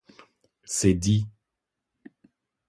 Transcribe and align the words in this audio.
C'est 0.63 0.95
dit. 0.95 1.27